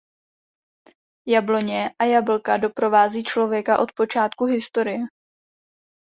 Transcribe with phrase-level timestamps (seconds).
[1.27, 4.97] Jabloně a jablka doprovází člověka od počátku historie.